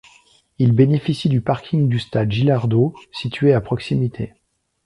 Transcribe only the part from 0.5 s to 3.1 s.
Il bénéficie du parking du stade Gillardeaux,